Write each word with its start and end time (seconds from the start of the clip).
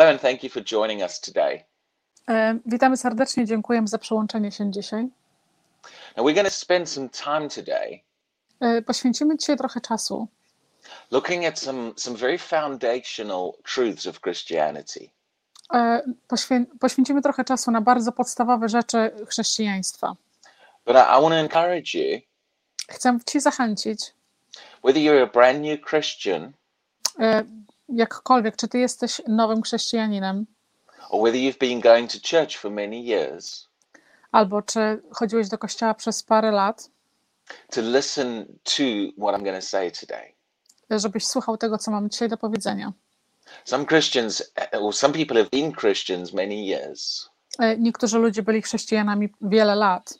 Hello, 0.00 0.10
and 0.10 0.20
thank 0.20 0.42
you 0.42 0.48
for 0.50 0.62
joining 0.64 1.02
us 1.02 1.20
today. 1.20 1.64
E, 2.28 2.58
Witamy 2.66 2.96
serdecznie, 2.96 3.46
dziękujemy 3.46 3.88
za 3.88 3.98
przyłączenie 3.98 4.52
się 4.52 4.70
dzisiaj. 4.70 5.02
Now, 6.16 6.26
we're 6.26 6.34
going 6.34 6.46
to 6.48 6.50
spend 6.50 6.88
some 6.90 7.08
time 7.08 7.48
today 7.48 8.00
E, 8.60 8.82
Poświęcimy 8.82 9.36
dzisiaj 9.36 9.56
trochę 9.56 9.80
czasu, 9.80 10.28
looking 11.10 11.44
at 11.44 11.58
some, 11.58 11.92
some 11.96 12.16
very 12.16 12.38
foundational 12.38 13.52
truths 13.74 14.06
of 14.06 14.20
Christianity. 14.20 15.10
e, 15.74 16.02
poświę, 16.28 16.64
poświęcimy 16.80 17.22
trochę 17.22 17.44
czasu 17.44 17.70
na 17.70 17.80
bardzo 17.80 18.12
podstawowe 18.12 18.68
rzeczy 18.68 19.10
chrześcijaństwa. 19.28 20.16
But 20.86 20.96
I, 20.96 21.18
I 21.18 21.22
want 21.22 21.34
to 21.34 21.38
encourage 21.38 21.98
you, 21.98 22.20
Chcę 22.88 23.18
Ci 23.26 23.40
zachęcić, 23.40 23.98
whether 24.84 25.02
you're 25.02 25.22
a 25.22 25.26
brand 25.26 25.60
new 25.62 25.80
Christian 25.90 26.52
jakkolwiek, 27.94 28.56
czy 28.56 28.68
Ty 28.68 28.78
jesteś 28.78 29.22
nowym 29.28 29.62
chrześcijaninem, 29.62 30.46
or 31.10 31.20
whether 31.22 31.40
you've 31.40 31.58
been 31.58 31.80
going 31.80 32.10
to 32.12 32.18
church 32.30 32.56
for 32.58 32.70
many 32.70 32.96
years, 32.96 33.68
albo 34.32 34.62
czy 34.62 35.02
chodziłeś 35.12 35.48
do 35.48 35.58
kościoła 35.58 35.94
przez 35.94 36.22
parę 36.22 36.50
lat, 36.50 36.90
to 37.70 37.80
listen 37.80 38.46
to 38.64 38.82
what 39.18 39.34
I'm 39.40 39.44
going 39.44 39.56
to 39.60 39.66
say 39.66 39.90
today. 39.90 40.34
żebyś 40.90 41.26
słuchał 41.26 41.56
tego, 41.56 41.78
co 41.78 41.90
mam 41.90 42.10
dzisiaj 42.10 42.28
do 42.28 42.36
powiedzenia. 42.36 42.92
Some 43.64 43.86
Christians, 43.86 44.52
or 44.72 44.94
some 44.94 45.14
people 45.14 45.36
have 45.36 45.50
been 45.50 45.72
Christians 45.72 46.32
many 46.32 46.66
years, 46.66 47.30
E, 47.58 47.76
Niektórzy 47.78 48.18
ludzie 48.18 48.42
byli 48.42 48.62
chrześcijanami 48.62 49.28
wiele 49.40 49.74
lat, 49.74 50.14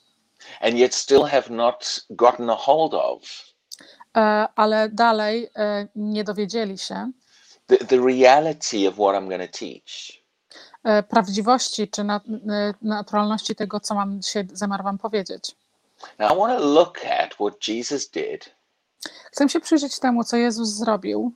and 0.60 0.74
yet 0.74 0.94
still 0.94 1.22
have 1.22 1.50
not 1.50 2.00
gotten 2.10 2.50
a 2.50 2.54
hold 2.56 2.94
of. 2.94 3.22
E, 4.16 4.20
ale 4.56 4.88
dalej 4.88 5.50
e, 5.56 5.88
nie 5.96 6.24
dowiedzieli 6.24 6.78
się 6.78 7.10
the, 7.70 7.84
the 7.84 7.96
reality 8.06 8.88
of 8.88 8.94
what 8.94 9.14
I'm 9.14 9.28
going 9.28 9.50
to 9.52 9.58
teach. 9.58 10.20
e, 10.84 11.02
prawdziwości 11.02 11.88
czy 11.88 12.04
na, 12.04 12.16
e, 12.50 12.74
naturalności 12.82 13.54
tego, 13.54 13.80
co 13.80 13.94
mam 13.94 14.22
dzisiaj 14.22 14.48
zamiar 14.52 14.82
Wam 14.84 14.98
powiedzieć. 14.98 15.56
Now, 16.18 16.32
I 16.32 16.36
want 16.38 16.58
to 16.58 16.66
look 16.66 16.98
at 17.20 17.34
what 17.34 17.68
Jesus 17.68 18.08
did 18.10 18.54
Chcę 19.32 19.48
się 19.48 19.60
przyjrzeć 19.60 19.98
temu, 19.98 20.24
co 20.24 20.36
Jezus 20.36 20.68
zrobił, 20.68 21.32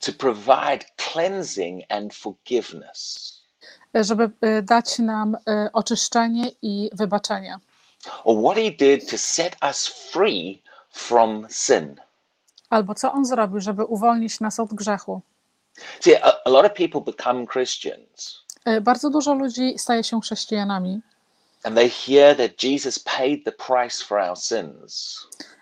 to 0.00 0.12
provide 0.12 0.78
cleansing 0.96 1.84
and 1.88 2.14
forgiveness, 2.14 3.32
e, 3.96 4.04
żeby 4.04 4.30
dać 4.62 4.98
nam 4.98 5.36
oczyszczenie 5.72 6.50
i 6.62 6.90
wybaczenie. 6.92 7.58
or 8.24 8.42
what 8.42 8.56
he 8.56 8.70
did 8.70 9.10
to 9.10 9.18
set 9.18 9.56
us 9.62 9.86
free 9.86 10.62
from 10.90 11.46
sin. 11.50 11.96
Albo 12.70 12.94
co 12.94 13.12
On 13.12 13.24
zrobił, 13.24 13.60
żeby 13.60 13.84
uwolnić 13.84 14.40
nas 14.40 14.60
od 14.60 14.74
grzechu. 14.74 15.20
See, 16.00 16.16
a, 16.16 16.32
a 16.44 16.50
lot 16.50 16.66
of 16.66 16.72
people 16.72 17.00
become 17.00 17.46
Christians. 17.46 18.44
E, 18.64 18.80
Bardzo 18.80 19.10
dużo 19.10 19.34
ludzi 19.34 19.74
staje 19.78 20.04
się 20.04 20.20
chrześcijanami. 20.20 21.00
And 21.62 21.76
they 21.76 21.90
hear 21.90 22.36
that 22.36 22.62
Jesus 22.62 22.98
paid 22.98 23.44
the 23.44 23.52
price 23.52 24.04
for 24.04 24.18
our 24.18 24.36
sins. 24.38 25.18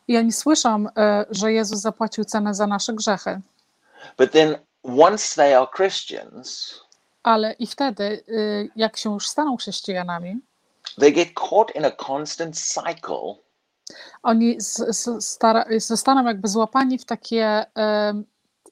i 0.08 0.16
oni 0.18 0.32
słyszą, 0.32 0.86
e, 0.96 1.24
że 1.30 1.52
Jezus 1.52 1.80
zapłacił 1.80 2.24
cenę 2.24 2.54
za 2.54 2.66
nasze 2.66 2.92
grzechy, 2.92 3.40
But 4.18 4.32
then 4.32 4.56
once 4.82 5.34
they 5.36 5.56
are 5.58 5.66
Christians, 5.76 6.74
ale 7.22 7.52
i 7.52 7.66
wtedy, 7.66 8.04
e, 8.28 8.32
jak 8.76 8.96
się 8.96 9.12
już 9.12 9.28
staną 9.28 9.56
chrześcijanami, 9.56 10.40
they 11.00 11.12
get 11.12 11.28
caught 11.34 11.76
in 11.76 11.84
a 11.84 11.90
constant 12.12 12.58
cycle. 12.58 13.34
oni 14.22 14.60
z, 14.60 14.96
z, 14.96 15.24
stara, 15.24 15.64
zostaną 15.78 16.24
jakby 16.24 16.48
złapani 16.48 16.98
w 16.98 17.04
takie, 17.04 17.64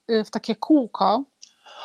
w 0.08 0.30
takie 0.30 0.56
kółko, 0.56 1.22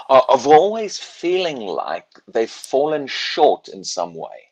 of 0.09 0.47
always 0.47 0.99
feeling 0.99 1.59
like 1.59 2.07
they've 2.33 2.51
fallen 2.51 3.07
short 3.07 3.69
in 3.69 3.85
some 3.85 4.13
way. 4.19 4.49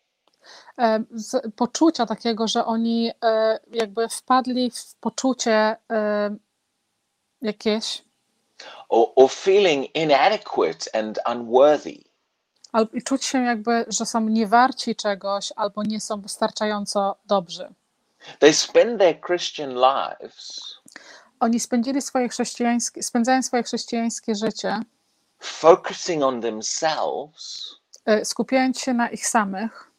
z 1.11 1.53
poczucia 1.55 2.05
takiego, 2.05 2.47
że 2.47 2.66
oni 2.66 3.11
e, 3.23 3.59
jakby 3.71 4.09
wpadli 4.09 4.71
w 4.71 4.95
poczucie 4.95 5.76
em, 5.89 6.39
jakieś, 7.42 8.08
Or, 8.89 9.08
or 9.15 9.30
feeling 9.32 9.95
inadequate 9.95 10.95
and 10.99 11.20
unworthy. 11.32 12.03
albo 12.71 12.92
i 12.98 13.02
czuć 13.02 13.26
się 13.26 13.43
jakby, 13.43 13.86
że 13.87 14.05
są 14.05 14.21
niewarci 14.21 14.95
czegoś, 14.95 15.53
albo 15.55 15.83
nie 15.83 16.02
są 16.02 16.21
wystarczająco 16.21 17.15
dobrzy. 17.26 17.73
They 18.39 18.53
spend 18.53 18.99
their 18.99 19.21
Christian 19.21 19.70
lives 19.73 20.59
Oni 21.39 21.59
spędzili 21.59 22.02
swoje 22.02 22.30
chrześcijańskie, 22.30 23.03
spędzają 23.03 23.43
swoje 23.43 23.64
chrześcijańskie 23.64 24.36
życie, 24.36 24.80
focusing 25.39 26.23
on 26.23 26.42
themselves, 26.42 27.75
e, 28.05 28.25
skupiając 28.25 28.80
się 28.80 28.93
na 28.93 29.09
ich 29.09 29.27
samych, 29.27 29.92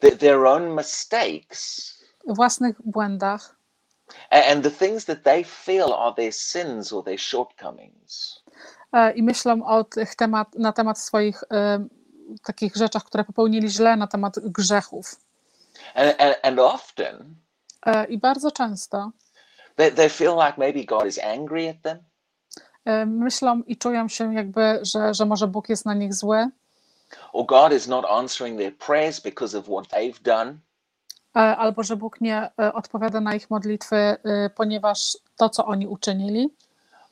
th- 0.00 0.18
their 0.18 0.46
own 0.46 0.74
mistakes, 0.76 1.94
własnych 2.26 2.76
błędach 2.84 3.56
and 4.30 4.64
the 4.64 4.70
things 4.70 5.04
that 5.04 5.22
they 5.22 5.44
feel 5.44 5.92
are 5.92 6.14
their 6.14 6.32
sins 6.34 6.92
or 6.92 7.04
their 7.04 7.18
shortcomings. 7.20 8.42
e, 8.92 9.12
i 9.12 9.22
myślą 9.22 9.64
o 9.66 9.84
tych 9.84 10.14
temat, 10.14 10.54
na 10.54 10.72
temat 10.72 10.98
swoich 10.98 11.44
e, 11.52 11.86
takich 12.42 12.76
rzeczach, 12.76 13.04
które 13.04 13.24
popełnili 13.24 13.68
źle, 13.70 13.96
na 13.96 14.06
temat 14.06 14.38
grzechów. 14.38 15.16
And, 15.94 16.20
and, 16.20 16.36
and 16.42 16.58
often 16.58 17.34
I 18.08 18.18
bardzo 18.18 18.50
często 18.50 19.10
they, 19.76 19.92
they 19.92 20.08
feel 20.10 20.36
like 20.36 20.58
maybe 20.58 20.84
God 20.84 21.06
is 21.06 21.18
angry 21.18 21.68
at 21.68 21.82
them, 21.82 21.98
myślą 23.06 23.62
i 23.66 23.76
czują 23.76 24.08
się 24.08 24.34
jakby, 24.34 24.78
że, 24.82 25.14
że 25.14 25.26
może 25.26 25.46
Bóg 25.46 25.68
jest 25.68 25.86
na 25.86 25.94
nich 25.94 26.14
zły, 26.14 26.48
or 27.32 27.46
God 27.46 27.72
is 27.72 27.88
not 27.88 28.04
answering 28.04 28.58
their 28.58 28.78
prayers 28.78 29.20
because 29.20 29.58
of 29.58 29.64
what 29.64 29.86
they've 29.88 30.22
done. 30.22 30.58
e, 31.36 31.56
albo 31.56 31.82
że 31.82 31.96
Bóg 31.96 32.20
nie 32.20 32.50
e, 32.60 32.72
odpowiada 32.72 33.20
na 33.20 33.34
ich 33.34 33.50
modlitwy, 33.50 33.96
e, 33.96 34.50
ponieważ 34.56 35.18
to, 35.36 35.48
co 35.48 35.66
oni 35.66 35.86
uczynili, 35.86 36.54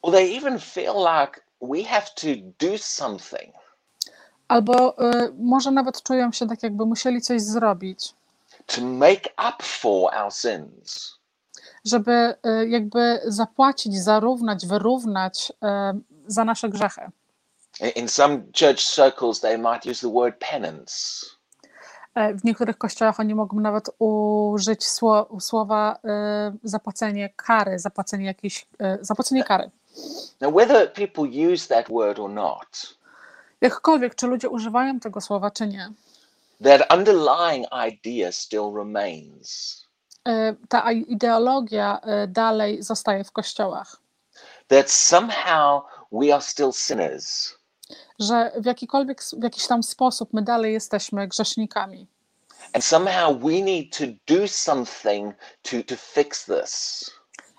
Or 0.02 0.12
they 0.12 0.36
even 0.36 0.58
feel 0.58 0.94
like 0.94 1.40
we 1.62 1.84
have 1.84 2.06
to 2.14 2.26
do 2.66 2.78
something 2.78 3.54
albo 4.48 4.96
może 5.38 5.70
nawet 5.70 6.02
czują 6.02 6.32
się 6.32 6.46
tak, 6.46 6.62
jakby 6.62 6.86
musieli 6.86 7.20
coś 7.20 7.42
zrobić, 7.42 8.14
to 8.66 8.80
make 8.82 9.24
up 9.48 9.62
for 9.62 10.14
our 10.14 10.32
sins. 10.32 11.17
Żeby 11.84 12.12
e, 12.12 12.66
jakby 12.68 13.20
zapłacić, 13.24 14.02
zarównać, 14.02 14.66
wyrównać 14.66 15.52
e, 15.62 15.98
za 16.26 16.44
nasze 16.44 16.68
grzechy. 16.68 17.00
In- 17.94 18.08
some 18.08 18.42
church 18.60 18.80
circles, 18.94 19.40
they 19.40 19.58
might 19.58 19.86
use 19.86 20.00
the 20.08 20.12
word 20.12 20.34
penance. 20.50 21.26
E, 22.14 22.34
W 22.34 22.44
niektórych 22.44 22.78
kościołach 22.78 23.20
oni 23.20 23.34
mogą 23.34 23.60
nawet 23.60 23.90
użyć 23.98 24.86
sło, 24.86 25.40
słowa 25.40 25.98
zapłacenie 26.62 27.28
kary, 27.36 27.78
zapłacenie 27.78 28.26
jakiejś, 28.26 28.66
zapłacenie 29.00 29.44
kary. 29.44 29.70
Now, 30.40 30.54
whether 30.54 30.92
people 30.92 31.24
use 31.52 31.68
that 31.68 31.88
word 31.88 32.18
or 32.18 32.30
not, 32.30 32.98
Jakkolwiek, 33.60 34.14
czy 34.14 34.26
ludzie 34.26 34.48
używają 34.48 35.00
tego 35.00 35.20
słowa, 35.20 35.50
czy 35.50 35.66
nie, 35.66 35.88
that 36.64 36.92
underlying 36.94 37.66
idea 37.88 38.32
still 38.32 38.72
remains 38.74 39.84
ta 40.68 40.92
ideologia 40.92 42.00
e, 42.02 42.26
dalej 42.26 42.82
zostaje 42.82 43.24
w 43.24 43.32
kościołach, 43.32 43.96
that 44.68 44.90
somehow 44.90 45.82
we 46.12 46.34
are 46.34 46.42
still 46.42 46.72
sinners 46.72 47.58
że 48.18 48.52
w 48.56 48.66
jakikolwiek, 48.66 49.22
w 49.22 49.42
jakiś 49.42 49.66
tam 49.66 49.82
sposób 49.82 50.32
my 50.32 50.42
dalej 50.42 50.72
jesteśmy 50.72 51.28
grzesznikami 51.28 52.06
and 52.72 52.84
somehow 52.84 53.36
we 53.40 53.62
need 53.62 53.96
to 53.96 54.04
do 54.26 54.48
something 54.48 55.34
to, 55.62 55.82
to 55.82 55.96
fix 55.96 56.44
this. 56.44 57.04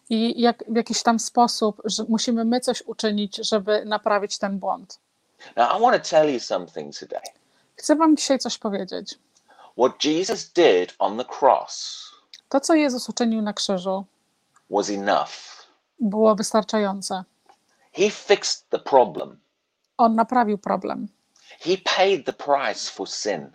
i 0.09 0.41
jak, 0.41 0.63
w 0.67 0.75
jakiś 0.75 1.03
tam 1.03 1.19
sposób, 1.19 1.81
że 1.85 2.03
musimy 2.09 2.45
my 2.45 2.59
coś 2.59 2.81
uczynić, 2.81 3.35
żeby 3.35 3.85
naprawić 3.85 4.37
ten 4.37 4.59
błąd. 4.59 4.99
Now, 5.55 5.77
I 5.77 5.81
want 5.81 6.03
to 6.03 6.09
tell 6.09 6.33
you 6.33 6.39
something 6.39 6.97
today. 6.97 7.21
Chcę 7.75 7.95
Wam 7.95 8.17
dzisiaj 8.17 8.39
coś 8.39 8.57
powiedzieć. 8.57 9.19
What 9.77 10.05
Jesus 10.05 10.51
did 10.53 10.95
on 10.99 11.17
the 11.17 11.25
cross 11.39 12.08
To, 12.49 12.59
co 12.59 12.75
Jezus 12.75 13.09
uczynił 13.09 13.41
na 13.41 13.53
krzyżu, 13.53 14.05
was 14.69 14.89
enough. 14.89 15.29
było 15.99 16.35
wystarczające. 16.35 17.23
He 17.91 18.09
fixed 18.09 18.69
the 18.69 18.79
problem. 18.79 19.39
On 19.97 20.15
naprawił 20.15 20.57
problem. 20.57 21.07
He 21.59 21.77
paid 21.95 22.25
the 22.25 22.33
price 22.33 22.91
for 22.91 23.09
sin. 23.09 23.51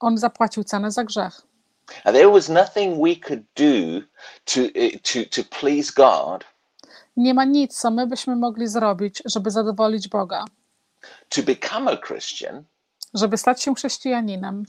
On 0.00 0.18
zapłacił 0.18 0.64
cenę 0.64 0.90
za 0.90 1.04
grzech. 1.04 1.42
And 2.04 2.16
there 2.16 2.30
was 2.30 2.48
nothing 2.48 2.98
we 3.04 3.16
could 3.16 3.42
do 3.56 4.06
to, 4.44 4.60
to, 5.02 5.18
to 5.42 5.48
please 5.60 5.92
God 5.96 6.44
Nie 7.16 7.34
ma 7.34 7.44
nic, 7.44 7.78
co 7.80 7.90
my 7.90 8.06
byśmy 8.06 8.36
mogli 8.36 8.68
zrobić, 8.68 9.22
żeby 9.24 9.50
zadowolić 9.50 10.08
Boga, 10.08 10.44
to 11.28 11.42
become 11.42 11.92
a 11.92 11.96
Christian. 11.96 12.64
żeby 13.14 13.38
stać 13.38 13.62
się 13.62 13.74
chrześcijaninem. 13.74 14.64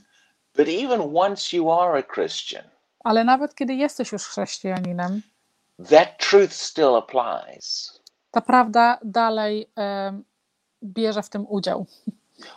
But 0.56 0.68
even 0.68 1.00
once 1.16 1.56
you 1.56 1.72
are 1.72 1.98
a 1.98 2.02
Christian, 2.14 2.62
Ale 3.06 3.24
nawet 3.24 3.54
kiedy 3.54 3.74
jesteś 3.74 4.12
już 4.12 4.22
chrześcijaninem, 4.22 5.22
that 5.90 6.18
truth 6.18 6.52
still 6.52 6.96
applies. 6.96 8.00
ta 8.30 8.40
prawda 8.40 8.98
dalej 9.04 9.70
em, 9.76 10.24
bierze 10.84 11.22
w 11.22 11.28
tym 11.28 11.46
udział. 11.48 11.86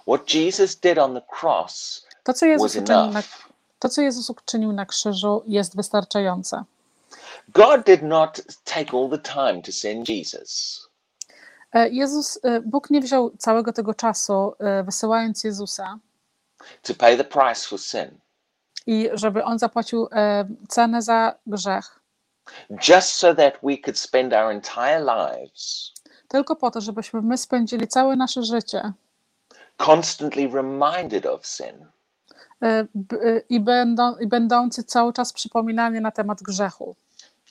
What 0.07 0.33
Jesus 0.33 0.75
did 0.75 0.97
on 0.97 1.13
the 1.13 1.21
cross 1.39 2.05
To, 2.23 2.33
co 2.33 2.45
Jezus 2.45 2.73
was 2.73 2.83
uczynił 2.83 3.01
na, 3.01 3.09
enough. 3.09 3.49
to, 3.79 3.89
co 3.89 4.01
Jezus 4.01 4.29
uczynił 4.29 4.71
na 4.73 4.85
krzyżu, 4.85 5.43
jest 5.47 5.75
wystarczające. 5.75 6.63
God 7.49 7.85
did 7.85 8.01
not 8.01 8.41
take 8.63 8.97
all 8.97 9.09
the 9.09 9.19
time 9.19 9.61
to 9.61 9.71
send 9.71 10.09
Jesus. 10.09 10.81
E, 11.73 11.89
Jezus, 11.89 12.39
e, 12.43 12.61
Bóg 12.61 12.89
nie 12.89 13.01
wziął 13.01 13.31
całego 13.37 13.73
tego 13.73 13.93
czasu, 13.93 14.53
e, 14.59 14.83
wysyłając 14.83 15.43
Jezusa, 15.43 15.99
to 16.81 16.93
pay 16.95 17.17
the 17.17 17.23
price 17.23 17.67
for 17.67 17.79
sin, 17.79 18.19
i 18.87 19.09
żeby 19.13 19.43
on 19.43 19.59
zapłacił 19.59 20.07
e, 20.11 20.45
cenę 20.67 21.01
za 21.01 21.35
grzech, 21.47 21.99
just 22.89 23.09
so 23.09 23.35
that 23.35 23.53
we 23.63 23.77
could 23.77 23.99
spend 23.99 24.33
our 24.33 24.51
entire 24.51 24.99
lives 24.99 25.93
tylko 26.27 26.55
po 26.55 26.71
to, 26.71 26.81
żebyśmy 26.81 27.21
my 27.21 27.37
spędzili 27.37 27.87
całe 27.87 28.15
nasze 28.15 28.43
życie 28.43 28.93
constantly 29.77 30.47
reminded 30.47 31.25
of 31.25 31.45
sin, 31.45 31.85
e, 32.63 32.67
e, 32.67 32.87
i, 33.49 33.59
będą, 33.59 34.17
i 34.17 34.27
będący 34.27 34.83
cały 34.83 35.13
czas 35.13 35.33
przypominani 35.33 36.01
na 36.01 36.11
temat 36.11 36.43
grzechu. 36.43 36.95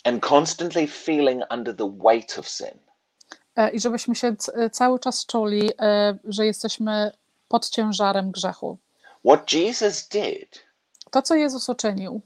and 0.05 0.23
constantly 0.23 0.87
feeling 0.87 1.43
under 1.51 1.77
the 1.77 1.97
weight 2.05 2.39
of 2.39 2.49
sin. 2.49 2.79
I 3.73 3.81
żebyśmy 3.81 4.15
się 4.15 4.37
cały 4.73 4.99
czas 4.99 5.27
czuli, 5.27 5.71
że 6.25 6.47
jesteśmy 6.47 7.13
pod 7.49 7.69
ciężarem 7.69 8.31
grzechu. 8.31 8.79
What 9.27 9.53
Jesus 9.53 10.09
did 10.09 10.68
To, 11.11 11.23
co 11.23 11.35
Jezus 11.35 11.69
uczynił, 11.69 12.21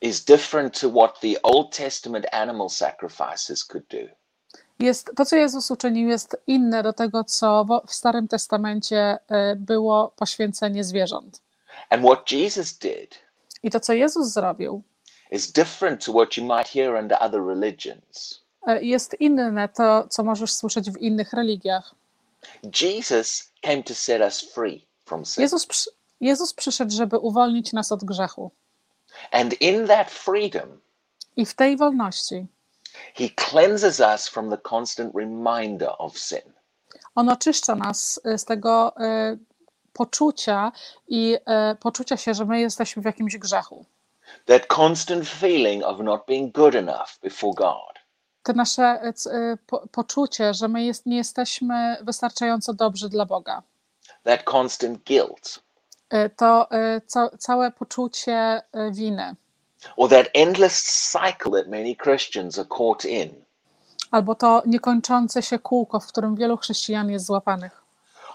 is 0.00 0.24
different 0.24 0.80
to 0.80 0.90
what 0.90 1.20
the 1.20 1.42
Old 1.42 1.76
Testament 1.76 2.26
animal 2.32 2.70
sacrifices 2.70 3.64
could 3.64 3.84
do. 3.88 4.14
jest, 4.78 5.10
to, 5.16 5.24
co 5.24 5.36
Jezus 5.36 5.70
uczynił, 5.70 6.08
jest 6.08 6.36
inne 6.46 6.82
do 6.82 6.92
tego, 6.92 7.24
co 7.24 7.66
w 7.86 7.94
Starym 7.94 8.28
Testamencie 8.28 9.18
e, 9.28 9.56
było 9.56 10.12
poświęcenie 10.16 10.84
zwierząt. 10.84 11.40
And 11.90 12.02
what 12.02 12.32
Jesus 12.32 12.72
did 12.78 13.14
I 13.62 13.70
to, 13.70 13.80
co 13.80 13.92
Jezus 13.92 14.32
zrobił, 14.32 14.82
is 15.30 15.52
different 15.52 16.04
to 16.04 16.12
what 16.12 16.36
you 16.36 16.44
might 16.44 16.68
hear 16.68 16.94
under 17.02 17.18
other 17.20 17.40
religions. 17.46 18.40
e, 18.66 18.82
jest 18.82 19.16
inne 19.20 19.68
to, 19.68 20.08
co 20.08 20.24
możesz 20.24 20.52
słyszeć 20.54 20.90
w 20.90 20.96
innych 20.98 21.32
religiach. 21.32 21.94
Jesus 22.82 23.52
came 23.62 23.82
to 23.82 23.94
set 23.94 24.20
us 24.22 24.40
free 24.54 24.86
from 25.04 25.24
sin. 25.24 25.42
Jezus, 25.42 25.88
Jezus 26.24 26.54
przyszedł, 26.54 26.92
żeby 26.92 27.18
uwolnić 27.18 27.72
nas 27.72 27.92
od 27.92 28.04
grzechu. 28.04 28.50
And 29.30 29.60
in 29.60 29.86
that 29.86 30.10
freedom, 30.10 30.80
I 31.36 31.46
w 31.46 31.54
tej 31.54 31.76
wolności 31.76 32.46
he 33.14 33.28
cleanses 33.50 34.00
us 34.00 34.28
from 34.28 34.50
the 34.50 34.58
constant 34.70 35.14
reminder 35.14 35.90
of 35.98 36.18
sin. 36.18 36.52
On 37.14 37.28
oczyszcza 37.28 37.74
nas 37.74 38.20
e, 38.24 38.38
z 38.38 38.44
tego 38.44 38.96
e, 38.96 39.36
poczucia 39.92 40.72
i 41.08 41.36
e, 41.46 41.74
poczucia 41.74 42.16
się, 42.16 42.34
że 42.34 42.44
my 42.44 42.60
jesteśmy 42.60 43.02
w 43.02 43.04
jakimś 43.04 43.38
grzechu. 43.38 43.84
That 44.46 44.66
constant 44.78 45.28
feeling 45.28 45.84
of 45.84 46.00
not 46.00 46.26
being 46.26 46.54
good 46.54 46.74
enough 46.74 47.18
before 47.22 47.54
God. 47.54 47.94
Te 48.42 48.52
nasze 48.52 48.82
e, 48.82 49.12
e, 49.30 49.56
po, 49.66 49.88
poczucie, 49.92 50.54
że 50.54 50.68
my 50.68 50.84
jest, 50.84 51.06
nie 51.06 51.16
jesteśmy 51.16 51.96
wystarczająco 52.02 52.74
dobrzy 52.74 53.08
dla 53.08 53.26
Boga. 53.26 53.62
That 54.22 54.42
constant 54.52 54.98
guilt. 55.06 55.63
E, 56.14 56.30
To 56.30 56.70
e, 56.70 57.00
ca, 57.06 57.30
całe 57.38 57.70
poczucie 57.70 58.32
e, 58.72 58.90
winy, 58.90 59.34
Or 59.96 60.08
that 60.10 60.26
endless 60.34 60.82
cycle 61.12 61.50
that 61.52 61.68
many 61.68 61.96
Christians 61.96 62.58
are 62.58 62.68
caught 62.68 63.04
in 63.04 63.44
albo 64.10 64.34
to 64.34 64.62
niekończące 64.66 65.42
się 65.42 65.58
kółko, 65.58 66.00
w 66.00 66.06
którym 66.06 66.36
wielu 66.36 66.56
chrześcijan 66.56 67.10
jest 67.10 67.26
złapanych, 67.26 67.82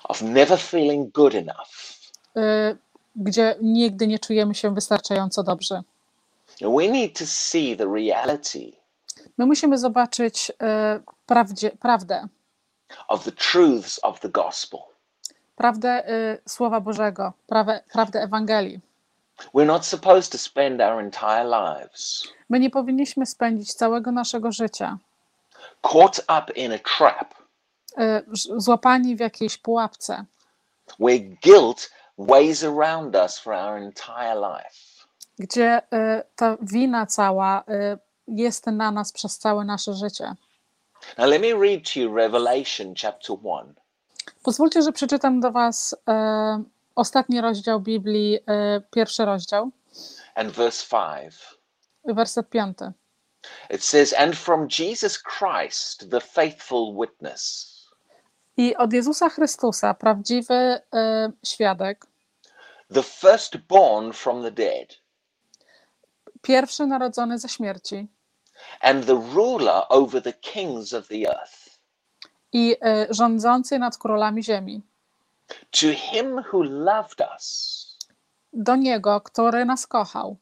of 0.04 0.22
never 0.22 0.60
feeling 0.60 1.12
good 1.14 1.36
enough. 1.36 1.70
gdzie 3.16 3.56
nigdy 3.62 4.08
nie 4.08 4.20
czujemy 4.20 4.56
się 4.56 4.74
wystarczająco 4.74 5.44
dobrze. 5.44 5.82
We 6.62 6.88
need 6.88 7.20
to 7.20 7.26
see 7.28 7.78
the 7.78 7.86
reality 7.94 8.72
My 9.38 9.46
musimy 9.46 9.78
zobaczyć 9.78 10.52
prawdzie, 11.26 11.72
prawdę, 11.72 12.28
of 13.08 13.24
the 13.24 13.32
truths 13.32 14.00
of 14.04 14.20
the 14.20 14.30
gospel. 14.30 14.80
Prawdę 15.60 16.10
y, 16.10 16.42
Słowa 16.48 16.80
Bożego, 16.82 17.34
prawę, 17.48 17.82
prawdę 17.92 18.22
Ewangelii. 18.22 18.80
We're 19.54 19.66
not 19.66 19.86
supposed 19.86 20.32
to 20.32 20.38
spend 20.38 20.82
our 20.82 21.00
entire 21.00 21.44
lives 21.44 22.24
My 22.50 22.60
nie 22.60 22.70
powinniśmy 22.70 23.26
spędzić 23.26 23.74
całego 23.74 24.12
naszego 24.12 24.52
życia 24.52 24.98
caught 25.82 26.20
up 26.20 26.54
in 26.56 26.72
a 26.74 26.78
trap 26.98 27.34
y, 27.98 28.24
złapani 28.58 29.16
w 29.16 29.20
jakiejś 29.20 29.58
pułapce, 29.58 30.26
where 31.00 31.20
guilt 31.20 31.92
weighs 32.18 32.64
around 32.64 33.16
us 33.16 33.40
for 33.40 33.54
our 33.54 33.78
entire 33.78 34.36
life. 34.36 35.06
gdzie 35.40 35.78
y, 35.78 36.24
ta 36.36 36.58
wina 36.62 37.06
cała 37.06 37.62
y, 37.62 37.98
jest 38.28 38.66
na 38.68 38.92
nas 38.92 39.12
przez 39.12 39.38
całe 39.38 39.66
nasze 39.66 39.94
życie. 39.94 40.36
Now, 41.18 41.28
let 41.30 41.42
me 41.42 41.54
read 41.54 41.94
to 41.94 42.00
you 42.00 42.16
Revelation 42.16 42.94
chapter 43.02 43.36
1. 43.44 43.79
Pozwólcie, 44.44 44.82
że 44.82 44.92
przeczytam 44.92 45.40
do 45.40 45.52
Was 45.52 45.94
y, 45.94 45.96
ostatni 46.96 47.42
rozdział 47.42 47.80
Biblii, 47.80 48.36
y, 48.36 48.42
pierwszy 48.92 49.26
rozdział, 49.26 49.72
and 50.36 50.52
verse 50.52 50.86
5. 50.90 51.34
werset 52.16 52.50
piąty. 52.50 52.92
It 53.70 53.84
says, 53.84 54.14
And 54.14 54.36
from 54.36 54.68
Jesus 54.80 55.24
Christ, 55.24 56.10
the 56.12 56.22
faithful 56.22 56.94
witness, 57.02 57.70
I 58.58 58.76
od 58.76 58.94
Jezusa 58.94 59.30
Chrystusa, 59.30 59.94
prawdziwy 59.94 60.54
y, 60.54 60.80
świadek, 61.46 62.06
the 62.94 63.04
firstborn 63.04 64.14
from 64.14 64.44
the 64.44 64.52
dead, 64.52 64.96
pierwszy 66.42 66.88
narodzony 66.88 67.40
ze 67.40 67.50
śmierci. 67.50 68.08
And 68.82 69.06
the 69.06 69.22
ruler 69.34 69.84
over 69.90 70.24
the 70.24 70.34
kings 70.34 70.94
of 70.94 71.08
the 71.08 71.30
earth, 71.30 71.69
i 72.54 72.72
y, 72.74 73.08
rządzący 73.10 73.80
nad 73.80 73.98
królami 73.98 74.44
ziemi. 74.44 74.82
to 75.72 75.88
him 75.96 76.44
who 76.54 76.64
loved 76.64 77.22
us 77.34 77.98
do 78.54 78.76
Niego, 78.76 79.22
który 79.22 79.66
nas 79.66 79.88
kochał 79.88 80.38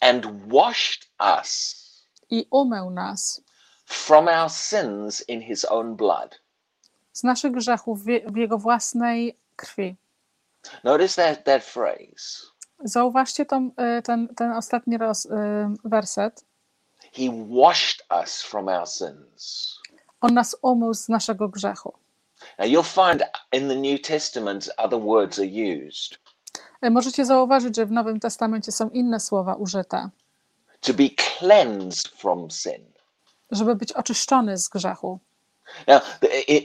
and 0.00 0.26
washed 0.52 1.10
us 1.38 1.74
i 2.30 2.46
umył 2.50 2.90
nas 2.90 3.42
from 3.86 4.28
our 4.28 4.50
sins 4.50 5.28
in 5.28 5.42
his 5.42 5.64
own 5.64 5.96
blood. 5.96 6.40
z 7.12 7.22
naszych 7.24 7.52
grzechów 7.52 8.04
w 8.04 8.36
Jego 8.36 8.58
własnej 8.58 9.38
krwi. 9.56 9.96
Notice 10.84 11.22
that, 11.22 11.44
that 11.44 11.64
phrase. 11.64 12.46
Zauważcie 12.84 13.46
tą, 13.46 13.70
y, 13.98 14.02
ten, 14.02 14.28
ten 14.34 14.52
ostatni 14.52 14.98
roz, 14.98 15.26
y, 15.26 15.30
werset. 15.84 16.44
He 17.12 17.24
washed 17.48 18.06
us 18.22 18.42
from 18.42 18.68
our 18.68 18.86
sins. 18.88 19.77
On 20.20 20.34
nas 20.34 20.56
umył 20.62 20.94
z 20.94 21.08
naszego 21.08 21.48
grzechu. 21.48 21.92
Now 22.58 22.68
you'll 22.68 22.82
find 23.10 23.24
in 23.52 23.68
the 23.68 23.74
New 23.76 24.02
Testament 24.02 24.70
other 24.76 25.00
words 25.00 25.38
are 25.38 25.48
used. 25.48 26.18
Y, 26.84 26.90
Możecie 26.90 27.24
zauważyć, 27.24 27.76
że 27.76 27.86
w 27.86 27.90
Nowym 27.92 28.20
Testamencie 28.20 28.72
są 28.72 28.90
inne 28.90 29.20
słowa 29.20 29.54
użyte, 29.54 30.10
To 30.80 30.94
be 30.94 31.04
cleansed 31.38 32.08
from 32.08 32.50
sin. 32.50 32.84
żeby 33.50 33.76
być 33.76 33.92
oczyszczony 33.92 34.58
z 34.58 34.68
grzechu. 34.68 35.18
Now, 35.86 36.02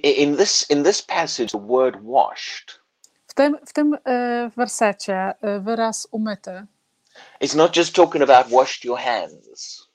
in 0.03 0.37
this 0.37 0.69
in 0.69 0.83
this 0.83 1.01
passage, 1.01 1.47
the 1.49 1.67
word 1.67 1.95
washed 2.03 2.79
W 3.27 3.33
tym, 3.33 3.57
w 3.67 3.73
tym 3.73 3.93
y, 3.93 3.99
wersecie 4.57 5.33
y, 5.57 5.59
wyraz 5.59 6.07
umyty 6.11 6.65
is 7.41 7.55
not 7.55 7.75
just 7.77 7.95
talking 7.95 8.29
about 8.29 8.51
washed 8.51 8.85
your 8.85 8.99
hands. 8.99 9.87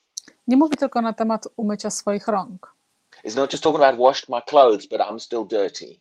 nie 0.47 0.57
mówi 0.57 0.77
tylko 0.77 1.01
na 1.01 1.13
temat 1.13 1.47
umycia 1.57 1.89
swoich 1.89 2.27
rąk. 2.27 2.75
It's 3.23 3.35
not 3.35 3.51
just 3.51 3.63
talking 3.63 3.81
about 3.83 3.99
washed 3.99 4.29
my 4.29 4.41
clothes, 4.41 4.87
but 4.87 5.01
I'm 5.01 5.19
still 5.19 5.45
dirty. 5.45 5.99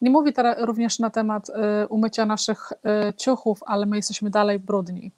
Nie 0.00 0.10
mówi 0.10 0.32
teraz 0.32 0.56
również 0.58 0.98
na 0.98 1.10
temat 1.10 1.48
y, 1.48 1.52
umycia 1.88 2.26
naszych 2.26 2.72
y, 2.72 3.14
ciuchów, 3.14 3.62
ale 3.66 3.86
my 3.86 3.96
jesteśmy 3.96 4.30
dalej 4.30 4.58
brudni. 4.58 5.12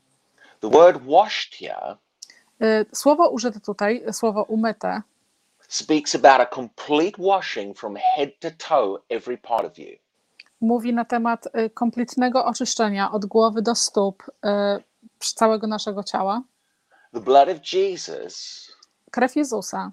The 0.60 0.70
word 0.70 1.02
washed 1.06 1.54
here 1.54 1.96
Y, 2.62 2.86
Słowo 2.92 3.28
użyte 3.28 3.60
tutaj, 3.60 4.04
słowo 4.12 4.42
umyte, 4.42 5.02
speaks 5.68 6.14
about 6.14 6.40
a 6.40 6.46
complete 6.46 7.22
washing 7.22 7.78
from 7.78 7.96
head 7.96 8.28
to 8.40 8.50
toe, 8.68 8.98
every 9.08 9.38
part 9.38 9.64
of 9.64 9.78
you. 9.78 9.96
mówi 10.60 10.92
na 10.94 11.04
temat 11.04 11.46
y, 11.46 11.70
kompletnego 11.70 12.44
oczyszczenia 12.44 13.12
od 13.12 13.26
głowy 13.26 13.62
do 13.62 13.74
stóp 13.74 14.22
y, 14.22 14.82
całego 15.18 15.66
naszego 15.66 16.02
ciała. 16.04 16.42
The 17.12 17.20
blood 17.20 17.48
of 17.48 17.72
Jesus 17.72 18.64
Krew 19.10 19.36
Jezusa 19.36 19.92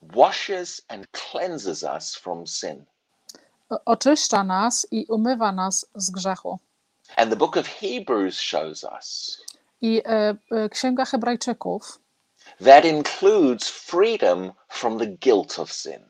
washes 0.00 0.80
and 0.88 1.06
cleanses 1.12 1.84
us 1.84 2.14
from 2.16 2.46
sin. 2.46 2.86
oczyszcza 3.86 4.44
nas 4.44 4.86
i 4.90 5.06
umywa 5.08 5.52
nas 5.52 5.86
z 5.94 6.10
grzechu. 6.10 6.58
And 7.16 7.30
the 7.30 7.36
book 7.36 7.56
of 7.56 7.66
Hebrews 7.66 8.40
shows 8.40 8.84
us 8.84 9.38
I 9.80 10.02
y, 10.06 10.38
y, 10.52 10.68
Księga 10.68 11.04
Hebrajczyków 11.04 11.98
that 12.60 12.84
includes 12.84 13.68
freedom 13.68 14.52
from 14.68 14.98
the 14.98 15.06
guilt 15.06 15.58
of 15.58 15.72
sin. 15.72 16.04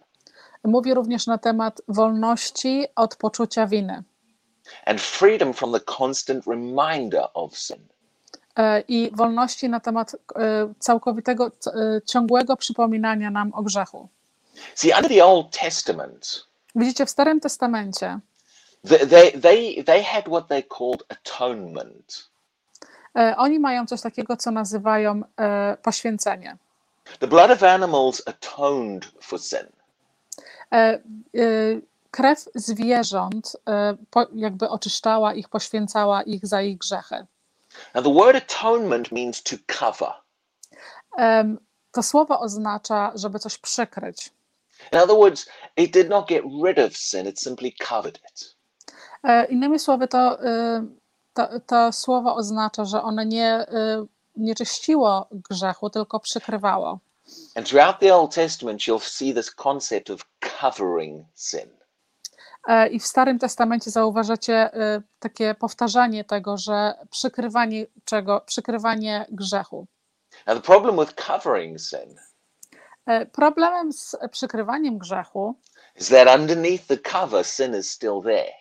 mówi 0.65 0.95
również 0.95 1.27
na 1.27 1.39
temat 1.39 1.81
wolności 1.89 2.87
od 2.97 3.17
poczucia 3.17 3.67
winy. 3.67 4.03
and 4.87 5.01
freedom 5.01 5.53
from 5.53 5.73
the 5.73 5.81
constant 5.81 6.47
reminder 6.47 7.29
of 7.35 7.59
sin. 7.59 7.89
E, 8.59 8.81
i 8.89 9.11
wolności 9.15 9.69
na 9.69 9.81
temat 9.81 10.15
e, 10.15 10.19
całkowitego, 10.79 11.47
e, 11.47 11.51
ciągłego 12.07 12.57
przypominania 12.57 13.31
nam 13.31 13.55
o 13.55 13.63
grzechu. 13.63 14.09
See, 14.75 14.93
under 14.97 15.11
the 15.11 15.25
Old 15.25 15.59
Testament, 15.61 16.47
Widzicie, 16.75 17.07
w 17.07 17.11
Starym 17.11 17.41
Testamencie 17.41 18.19
they, 19.11 19.33
they, 19.33 19.85
they, 19.85 20.05
had 20.05 20.25
what 20.29 20.49
they 20.49 20.63
called 20.63 21.05
atonement. 21.09 22.29
oni 23.37 23.59
mają 23.59 23.87
coś 23.87 24.01
takiego, 24.01 24.37
co 24.37 24.51
nazywają 24.51 25.23
poświęcenie. 25.83 26.57
The 27.19 27.27
blood 27.27 27.51
of 27.51 27.63
animals 27.63 28.23
atoned 28.27 29.11
for 29.21 29.41
sin. 29.41 29.67
Krew 32.11 32.49
zwierząt 32.55 33.57
jakby 34.35 34.69
oczyszczała 34.69 35.35
ich, 35.35 35.49
poświęcała 35.49 36.23
ich 36.23 36.47
za 36.47 36.63
ich 36.63 36.79
grzechy. 36.79 37.27
Now, 37.95 38.03
the 38.05 38.11
word 38.25 38.37
atonement 38.37 39.13
means 39.13 39.43
to 39.43 39.57
cover. 39.81 40.13
Em, 41.19 41.59
To 41.93 42.03
słowo 42.03 42.41
oznacza, 42.41 43.13
żeby 43.15 43.39
coś 43.39 43.59
przykryć. 43.59 44.31
In 44.93 44.99
other 44.99 45.17
words, 45.17 45.47
it 45.77 45.93
did 45.93 46.09
not 46.09 46.29
get 46.29 46.45
rid 46.65 46.79
of 46.79 46.97
sin, 46.97 47.27
it 47.29 47.41
simply 47.41 47.73
covered 47.89 48.19
it. 48.31 48.57
E, 49.25 49.45
Innymi 49.47 49.79
słowy, 49.79 50.09
to, 50.09 50.45
y, 50.45 50.83
to, 51.35 51.49
to 51.67 51.93
słowo 51.93 52.35
oznacza, 52.35 52.85
że 52.85 53.03
ono 53.03 53.25
nie, 53.25 53.61
y, 53.63 54.07
nie 54.37 54.55
czyściło 54.55 55.29
grzechu, 55.51 55.91
tylko 55.91 56.21
przykrywało. 56.21 56.99
And 57.55 57.69
throughout 57.69 57.99
the 58.01 58.15
Old 58.15 58.35
Testament, 58.35 58.81
you'll 58.81 59.01
see 59.11 59.35
this 59.35 59.51
concept 59.55 60.11
of 60.11 60.21
covering 60.61 61.27
sin. 61.35 61.78
E, 62.69 62.89
I 62.89 63.01
w 63.01 63.07
Starym 63.07 63.39
Testamencie 63.39 63.91
zauważacie 63.91 64.75
y, 64.97 65.03
takie 65.19 65.55
powtarzanie 65.55 66.25
tego, 66.25 66.59
że 66.59 66.95
przykrywanie 67.11 67.87
czego? 68.05 68.41
Przykrywanie 68.41 69.27
grzechu. 69.31 69.87
Now, 70.47 70.57
the 70.57 70.63
problem 70.63 70.97
with 71.07 71.15
covering 71.27 71.81
sin 71.81 72.17
E, 73.07 73.27
Problemem 73.27 73.93
z 73.93 74.17
przykrywaniem 74.31 74.99
grzechu, 74.99 75.55
is 76.01 76.09
that 76.09 76.41
underneath 76.41 76.87
the 76.87 76.99
cover, 76.99 77.45
sin 77.47 77.77
is 77.77 77.91
still 77.91 78.23
there. 78.23 78.53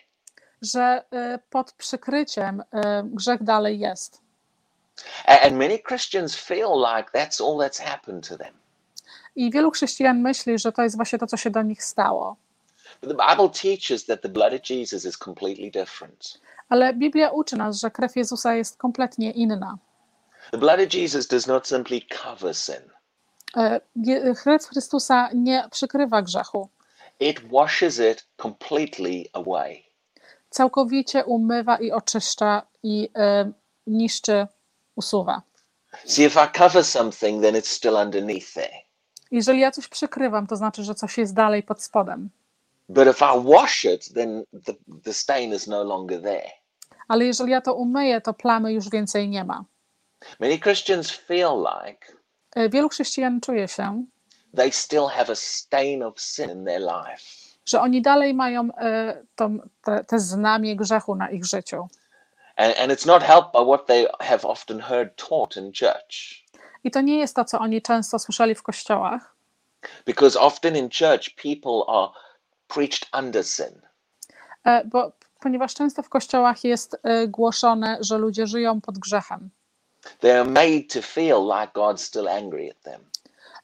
że 0.62 1.02
pod 1.50 1.72
przykryciem 1.72 2.62
grzech 3.04 3.42
dalej 3.42 3.78
jest. 3.78 4.20
And 5.26 5.52
many 5.52 5.78
Christians 5.88 6.36
feel 6.36 6.68
like 6.78 7.10
that's 7.12 7.40
all 7.40 7.58
that's 7.58 7.82
happened 7.82 8.28
to 8.28 8.38
them. 8.38 8.54
I 9.36 9.50
wielu 9.50 9.70
chrześcijan 9.70 10.20
myśli, 10.20 10.58
że 10.58 10.72
to 10.72 10.82
jest 10.82 10.96
właśnie 10.96 11.18
to, 11.18 11.26
co 11.26 11.36
się 11.36 11.50
do 11.50 11.62
nich 11.62 11.84
stało. 11.84 12.36
But 13.00 13.10
the 13.16 13.26
Bible 13.30 13.48
teaches 13.48 14.06
that 14.06 14.22
the 14.22 14.28
blood 14.28 14.52
of 14.54 14.60
Jesus 14.70 15.04
is 15.04 15.16
completely 15.18 15.70
different. 15.70 16.40
Ale 16.68 16.94
Biblia 16.94 17.30
uczy 17.30 17.56
nas, 17.56 17.80
że 17.80 17.90
krew 17.90 18.16
Jezusa 18.16 18.54
jest 18.54 18.76
kompletnie 18.76 19.30
inna. 19.30 19.78
The 20.50 20.58
blood 20.58 20.80
of 20.80 20.94
Jesus 20.94 21.26
does 21.26 21.46
not 21.46 21.68
simply 21.68 22.00
cover 22.22 22.54
sin, 22.54 22.90
E, 23.56 23.80
Krew 24.42 24.66
Chrystusa 24.66 25.28
nie 25.34 25.64
przykrywa 25.70 26.22
grzechu. 26.22 26.68
it 27.20 27.40
washes 27.52 27.98
it 27.98 28.26
completely 28.36 29.24
away. 29.32 29.82
Całkowicie 30.50 31.24
umywa 31.24 31.76
i 31.76 31.92
oczyszcza 31.92 32.62
i 32.82 33.08
e, 33.16 33.52
niszczy, 33.86 34.46
usuwa. 34.96 35.42
See, 36.04 36.24
if 36.24 36.44
I 36.44 36.58
cover 36.58 36.84
something, 36.84 37.42
then 37.42 37.54
it's 37.54 37.68
still 37.76 37.94
underneath 37.94 38.52
there. 38.54 38.72
Jeżeli 39.30 39.60
ja 39.60 39.70
coś 39.70 39.88
przykrywam, 39.88 40.46
to 40.46 40.56
znaczy, 40.56 40.84
że 40.84 40.94
coś 40.94 41.18
jest 41.18 41.34
dalej 41.34 41.62
pod 41.62 41.82
spodem. 41.82 42.30
But 42.88 43.08
if 43.08 43.22
I 43.22 43.38
wash 43.44 43.84
it, 43.84 44.14
then 44.14 44.44
the, 44.52 44.72
the 45.04 45.12
stain 45.12 45.52
is 45.52 45.66
no 45.66 45.82
longer 45.84 46.22
there. 46.22 46.50
Ale 47.08 47.24
jeżeli 47.24 47.50
ja 47.52 47.60
to 47.60 47.74
umyję, 47.74 48.20
to 48.20 48.34
plamy 48.34 48.72
już 48.72 48.90
więcej 48.90 49.28
nie 49.28 49.44
ma. 49.44 49.64
Many 50.40 50.58
Christians 50.58 51.10
feel 51.10 51.66
like 51.84 52.18
E, 52.56 52.68
Wielu 52.68 52.88
chrześcijan 52.88 53.40
czuje 53.40 53.68
się, 53.68 54.04
they 54.56 54.72
still 54.72 55.06
have 55.06 55.32
a 55.32 55.34
stain 55.36 56.02
of 56.02 56.20
sin 56.20 56.50
in 56.50 56.64
their 56.64 56.80
life. 56.80 57.22
że 57.66 57.80
oni 57.80 58.02
dalej 58.02 58.34
mają 58.34 58.68
e, 58.78 59.22
tą, 59.36 59.58
te, 59.84 60.04
te 60.04 60.18
znamie 60.18 60.76
grzechu 60.76 61.14
na 61.14 61.30
ich 61.30 61.44
życiu. 61.44 61.88
And, 62.56 62.78
and 62.78 62.92
it's 62.92 63.06
not 63.06 63.22
helped 63.22 63.52
by 63.52 63.64
what 63.64 63.86
they 63.86 64.06
have 64.20 64.44
often 64.48 64.80
heard 64.80 65.16
taught 65.28 65.56
in 65.56 65.72
church. 65.72 66.44
I 66.84 66.90
to 66.90 67.00
nie 67.00 67.18
jest 67.18 67.36
to, 67.36 67.44
co 67.44 67.58
oni 67.58 67.82
często 67.82 68.18
słyszeli 68.18 68.54
w 68.54 68.62
kościołach, 68.62 69.34
Because 70.06 70.40
often 70.40 70.76
in 70.76 70.88
church, 70.90 71.34
people 71.42 71.82
are 71.88 72.08
preached 72.68 73.08
under 73.18 73.44
sin. 73.44 73.80
e, 74.64 74.84
bo, 74.84 75.12
ponieważ 75.40 75.74
często 75.74 76.02
w 76.02 76.08
kościołach 76.08 76.64
jest 76.64 76.96
e, 77.02 77.28
głoszone, 77.28 77.98
że 78.00 78.18
ludzie 78.18 78.46
żyją 78.46 78.80
pod 78.80 78.98
grzechem. 78.98 79.50
They 80.20 80.40
are 80.40 80.50
made 80.50 80.82
to 80.92 81.02
feel 81.02 81.42
like 81.44 81.72
God's 81.74 81.98
still 81.98 82.28
angry 82.28 82.70
at 82.70 82.80
them. 82.82 83.00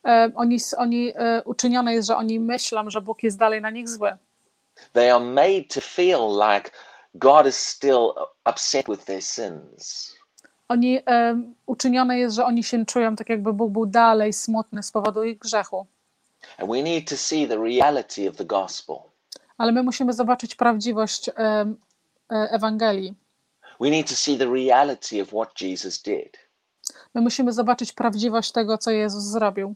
E, 0.07 0.31
Oni, 0.35 0.59
oni 0.77 1.13
uczynione 1.45 1.95
jest, 1.95 2.09
że 2.09 2.17
oni 2.17 2.41
myślą, 2.41 2.91
że 2.91 3.01
Bóg 3.01 3.23
jest 3.23 3.39
dalej 3.39 3.61
na 3.63 3.71
nich 3.71 3.89
zły. 3.89 4.17
They 4.93 5.15
are 5.15 5.25
made 5.25 5.65
to 5.75 5.81
feel 5.81 6.21
like 6.51 6.71
God 7.15 7.47
is 7.47 7.57
still 7.57 8.13
upset 8.51 8.87
with 8.89 9.05
their 9.05 9.23
sins. 9.23 10.15
Oni 10.69 10.99
e, 11.07 11.43
uczynione 11.67 12.19
jest, 12.19 12.37
że 12.37 12.45
oni 12.45 12.65
się 12.65 12.87
czują 12.87 13.17
tak, 13.17 13.29
jakby 13.29 13.53
Bóg 13.53 13.73
był 13.73 13.87
dalej 13.87 14.33
smutny 14.33 14.83
z 14.83 14.91
powodu 14.91 15.25
ich 15.25 15.39
grzechu. 15.39 15.87
And 16.59 16.71
we 16.71 16.83
need 16.83 17.09
to 17.09 17.17
see 17.17 17.49
the 17.49 17.59
reality 17.59 18.29
of 18.29 18.37
the 18.37 18.45
gospel. 18.45 18.97
Ale 19.59 19.73
my 19.73 19.83
musimy 19.83 20.13
zobaczyć 20.13 20.55
prawdziwość 20.55 21.29
e, 21.29 21.33
Ewangelii. 22.31 23.15
We 23.81 23.91
need 23.91 24.09
to 24.09 24.15
see 24.17 24.39
the 24.39 24.47
reality 24.47 25.23
of 25.23 25.29
what 25.33 25.61
Jesus 25.61 26.03
did. 26.03 26.39
My 27.15 27.21
musimy 27.21 27.53
zobaczyć 27.53 27.93
prawdziwość 27.93 28.53
tego, 28.53 28.79
co 28.79 28.91
Jezus 28.91 29.25
zrobił. 29.25 29.75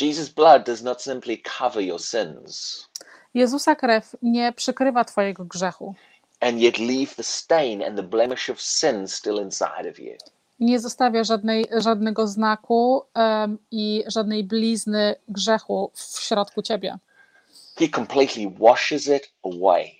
Jesus' 0.00 0.28
blood 0.28 0.66
does 0.66 0.82
not 0.82 1.02
simply 1.02 1.38
cover 1.58 1.82
your 1.82 2.00
sins 2.00 2.86
Jezusa 3.34 3.74
krew 3.76 4.16
nie 4.22 4.52
przykrywa 4.52 5.04
Twojego 5.04 5.44
grzechu. 5.44 5.94
and 6.40 6.60
yet 6.60 6.78
leave 6.78 7.14
the 7.16 7.22
stain 7.22 7.82
and 7.82 7.96
the 7.96 8.02
blemish 8.02 8.50
of 8.50 8.60
sin 8.62 9.08
still 9.08 9.38
inside 9.38 9.90
of 9.90 9.98
you. 9.98 10.16
Nie 10.60 10.80
zostawia 10.80 11.24
żadnej, 11.24 11.66
żadnego 11.78 12.26
znaku 12.26 13.02
em, 13.14 13.58
i 13.70 14.04
żadnej 14.06 14.44
blizny 14.44 15.14
grzechu 15.28 15.90
w 15.94 16.20
środku 16.20 16.62
Ciebie. 16.62 16.98
He 17.78 17.88
completely 17.88 18.50
washes 18.60 19.06
it 19.06 19.32
away. 19.44 19.90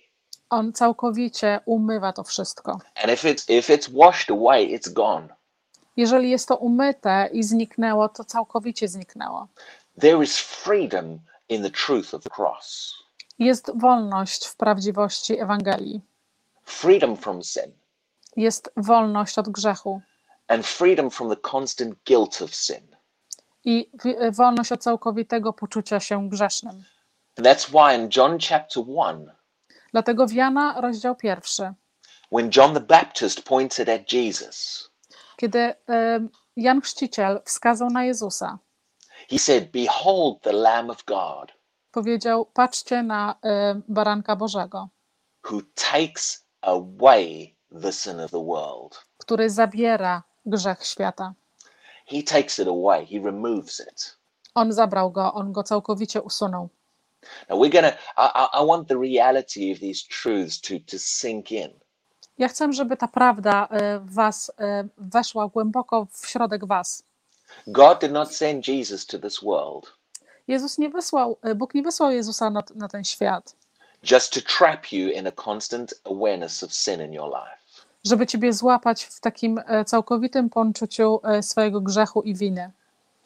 On 0.50 0.72
całkowicie 0.72 1.60
umywa 1.64 2.12
to 2.12 2.24
wszystko. 2.24 2.72
And 3.02 3.12
if 3.12 3.34
it's 3.34 3.52
if 3.58 3.76
it's 3.76 3.88
washed 4.04 4.30
away, 4.30 4.78
it's 4.78 4.92
gone. 4.92 5.28
Jeżeli 5.96 6.30
jest 6.30 6.48
to 6.48 6.56
umyte 6.56 7.28
i 7.32 7.42
zniknęło, 7.42 8.08
to 8.08 8.24
całkowicie 8.24 8.88
zniknęło. 8.88 9.48
There 10.00 10.24
is 10.24 10.38
freedom 10.38 11.18
in 11.48 11.62
the 11.62 11.70
truth 11.70 12.14
of 12.14 12.22
the 12.22 12.30
cross. 12.36 12.94
Jest 13.38 13.70
wolność 13.74 14.46
w 14.46 14.56
prawdziwości 14.56 15.40
Ewangelii. 15.40 16.00
Freedom 16.64 17.16
from 17.16 17.42
sin 17.42 17.72
Jest 18.36 18.72
wolność 18.76 19.38
od 19.38 19.48
grzechu 19.48 20.00
and 20.50 20.66
freedom 20.66 21.10
from 21.10 21.30
the 21.30 21.36
constant 21.50 21.94
guilt 22.06 22.42
of 22.42 22.54
sin. 22.54 22.96
i 23.64 23.90
w- 24.04 24.36
wolność 24.36 24.72
od 24.72 24.82
całkowitego 24.82 25.52
poczucia 25.52 26.00
się 26.00 26.28
grzesznym. 26.28 26.84
And 27.38 27.46
that's 27.46 27.68
why 27.70 27.96
in 28.02 28.08
John 28.16 28.38
chapter 28.48 28.82
1, 28.86 29.32
Dlatego 29.92 30.26
w 30.26 30.32
Jana, 30.32 30.80
rozdział 30.80 31.16
pierwszy, 31.16 31.72
when 32.32 32.50
John 32.56 32.74
the 32.74 32.80
Baptist 32.80 33.42
pointed 33.42 33.88
at 33.88 34.12
Jesus, 34.12 34.90
kiedy 35.36 35.74
em, 35.86 36.28
Jan 36.56 36.80
Chrzciciel 36.80 37.40
wskazał 37.44 37.90
na 37.90 38.04
Jezusa, 38.04 38.58
he 39.30 39.38
said, 39.38 39.70
Behold 39.70 40.40
the 40.42 40.52
Lamb 40.52 40.90
of 40.90 41.04
God 41.04 41.52
powiedział: 41.92 42.46
Patrzcie 42.46 43.02
na 43.02 43.34
em, 43.42 43.82
baranka 43.88 44.36
Bożego, 44.36 44.88
who 45.50 45.60
takes 45.74 46.46
away 46.60 47.56
the 47.82 47.92
sin 47.92 48.20
of 48.20 48.30
the 48.30 48.44
world. 48.44 49.04
który 49.18 49.50
zabiera 49.50 50.22
grzech 50.46 50.86
świata. 50.86 51.34
He 52.06 52.22
takes 52.22 52.58
it 52.58 52.68
away, 52.68 53.06
he 53.06 53.20
removes 53.24 53.80
it. 53.80 54.16
On 54.54 54.72
zabrał 54.72 55.10
go, 55.10 55.32
on 55.32 55.52
go 55.52 55.62
całkowicie 55.62 56.22
usunął. 56.22 56.68
Now 57.48 57.58
we're 57.58 57.72
gonna 57.72 57.92
I, 58.16 58.62
I, 58.62 58.66
want 58.66 58.88
the 58.88 58.98
reality 58.98 59.72
of 59.72 59.80
these 59.80 60.02
truths 60.08 60.60
to, 60.60 60.74
to 60.90 60.98
sink 60.98 61.52
in. 61.52 61.70
Ja 62.38 62.48
chcę, 62.48 62.72
żeby 62.72 62.96
ta 62.96 63.08
prawda 63.08 63.68
e, 63.70 64.00
was 64.04 64.52
e, 64.58 64.88
weszła 64.98 65.48
głęboko 65.48 66.06
w 66.12 66.26
środek 66.26 66.66
was. 66.66 67.02
God 67.66 68.00
did 68.00 68.12
not 68.12 68.34
send 68.34 68.68
Jesus 68.68 69.06
to 69.06 69.18
this 69.18 69.40
world 69.40 70.00
Jezus 70.48 70.78
nie 70.78 70.90
wysłał, 70.90 71.38
e, 71.42 71.54
Bóg 71.54 71.74
nie 71.74 71.82
wysłał 71.82 72.10
Jezusa 72.10 72.50
na, 72.50 72.62
na 72.74 72.88
ten 72.88 73.04
świat, 73.04 73.56
just 74.10 74.32
to 74.32 74.40
trap 74.58 74.92
you 74.92 75.10
in 75.10 75.26
a 75.26 75.32
constant 75.44 75.94
awareness 76.04 76.62
of 76.62 76.74
sin 76.74 77.00
in 77.00 77.12
your 77.12 77.28
life. 77.28 77.59
Żeby 78.04 78.26
ciebie 78.26 78.52
złapać 78.52 79.04
w 79.04 79.20
takim 79.20 79.60
e, 79.66 79.84
całkowitym 79.84 80.50
poczuciu 80.50 81.20
e, 81.24 81.42
swojego 81.42 81.80
grzechu 81.80 82.22
i 82.22 82.34
winy. 82.34 82.70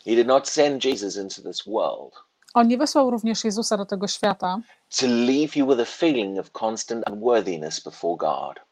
He 0.04 0.10
did 0.10 0.26
not 0.26 0.48
send 0.48 0.84
Jesus 0.84 1.16
into 1.16 1.42
this 1.42 1.62
world 1.66 2.14
On 2.54 2.68
nie 2.68 2.78
wysłał 2.78 3.10
również 3.10 3.44
Jezusa 3.44 3.76
do 3.76 3.86
tego 3.86 4.08
świata, 4.08 4.58
to 5.00 5.06
leave 5.06 5.56
you 5.56 5.66
with 5.66 5.80
a 5.80 5.84
feeling 5.84 6.38
of 6.38 6.50
constant 6.62 7.08
unworthiness 7.10 7.80
before 7.80 8.16
God. 8.16 8.64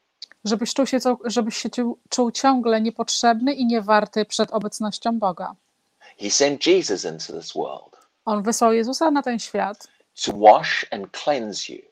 żebyś 0.44 0.74
czuł 0.74 0.86
się, 0.86 0.98
żebyś 1.24 1.66
czuł 2.08 2.30
ciągle 2.30 2.80
niepotrzebny 2.80 3.54
i 3.54 3.66
niewarty 3.66 4.24
przed 4.24 4.52
obecnością 4.52 5.18
Boga. 5.18 5.54
He 6.18 6.30
sent 6.30 6.66
Jesus 6.66 7.04
into 7.04 7.32
this 7.40 7.52
world 7.52 7.96
On 8.24 8.42
wysłał 8.42 8.72
Jezusa 8.72 9.10
na 9.10 9.22
ten 9.22 9.38
świat, 9.38 9.88
to 10.24 10.32
wash 10.32 10.86
and 10.90 11.06
cleanse 11.24 11.72
you, 11.72 11.82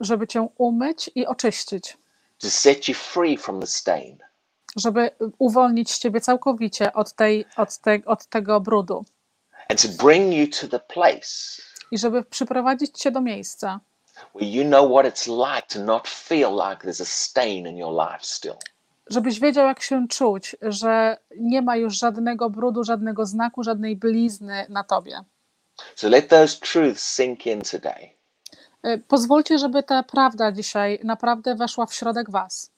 żeby 0.00 0.26
cię 0.26 0.48
umyć 0.58 1.10
i 1.14 1.26
oczyścić, 1.26 1.96
to 2.42 2.50
set 2.50 2.88
you 2.88 2.94
free 2.94 3.36
from 3.36 3.60
the 3.60 3.66
stain, 3.66 4.18
żeby 4.76 5.10
uwolnić 5.38 5.98
ciebie 5.98 6.20
całkowicie 6.20 6.92
od, 6.92 7.12
tej, 7.12 7.44
od, 7.56 7.78
te, 7.78 7.98
od 8.06 8.26
tego 8.26 8.60
brudu 8.60 9.04
and 9.68 9.82
to 9.82 9.88
bring 10.04 10.32
you 10.32 10.46
to 10.60 10.68
the 10.68 10.80
place 10.80 11.62
i 11.90 11.98
żeby 11.98 12.24
przyprowadzić 12.24 12.98
cię 12.98 13.10
do 13.10 13.20
miejsca, 13.20 13.80
where 14.34 14.50
you 14.50 14.64
know 14.64 14.90
what 14.90 15.06
it's 15.06 15.26
like 15.26 15.66
to 15.68 15.84
not 15.84 16.08
feel 16.08 16.50
like 16.50 16.86
there's 16.86 17.02
a 17.02 17.04
stain 17.04 17.66
in 17.66 17.76
your 17.76 17.92
life 17.92 18.24
still. 18.24 18.56
żebyś 19.10 19.40
wiedział, 19.40 19.66
jak 19.66 19.82
się 19.82 20.08
czuć, 20.08 20.56
że 20.62 21.16
nie 21.36 21.62
ma 21.62 21.76
już 21.76 21.98
żadnego 21.98 22.50
brudu, 22.50 22.84
żadnego 22.84 23.26
znaku, 23.26 23.62
żadnej 23.62 23.96
blizny 23.96 24.66
na 24.68 24.84
tobie. 24.84 25.20
So 25.96 26.08
let 26.08 26.28
those 26.28 26.58
truths 26.58 27.14
sink 27.14 27.46
in 27.46 27.62
today. 27.62 28.16
Y, 28.86 28.98
Pozwólcie, 29.08 29.58
żeby 29.58 29.82
ta 29.82 30.02
prawda 30.02 30.52
dzisiaj 30.52 30.98
naprawdę 31.04 31.54
weszła 31.54 31.86
w 31.86 31.94
środek 31.94 32.30
was. 32.30 32.70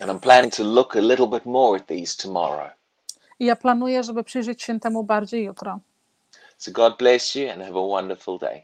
And 0.00 0.10
I'm 0.10 0.20
planning 0.20 0.56
to 0.56 0.64
look 0.64 0.96
a 0.96 1.00
little 1.00 1.26
bit 1.26 1.46
more 1.46 1.80
at 1.80 1.86
these 1.86 2.22
tomorrow. 2.22 2.70
I 3.38 3.44
ja 3.44 3.56
planuję, 3.56 4.02
żeby 4.02 4.24
przyjrzeć 4.24 4.62
się 4.62 4.80
temu 4.80 5.04
bardziej 5.04 5.44
jutro. 5.44 5.78
So 6.58 6.72
God 6.72 6.98
bless 6.98 7.34
you 7.34 7.50
and 7.50 7.62
have 7.62 7.78
a 7.78 7.86
wonderful 7.86 8.38
day. 8.38 8.62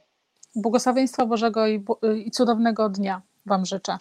Błogosławieństwa 0.54 1.26
Bożego 1.26 1.66
i, 1.66 1.84
i 2.24 2.30
cudownego 2.30 2.88
dnia 2.88 3.22
Wam 3.46 3.66
życzę. 3.66 3.98